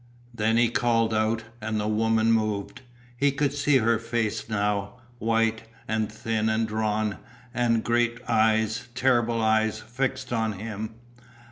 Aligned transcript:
Then 0.33 0.57
he 0.57 0.67
called 0.69 1.13
out 1.13 1.43
and 1.61 1.79
the 1.79 1.87
woman 1.87 2.31
moved. 2.31 2.81
He 3.15 3.31
could 3.31 3.53
see 3.53 3.77
her 3.77 3.99
face 3.99 4.49
now, 4.49 4.93
white, 5.19 5.65
and 5.87 6.11
thin 6.11 6.49
and 6.49 6.67
drawn, 6.67 7.19
and 7.53 7.83
great 7.83 8.17
eyes, 8.27 8.87
terrible 8.95 9.43
eyes, 9.43 9.79
fixed 9.79 10.33
on 10.33 10.53
him. 10.53 10.95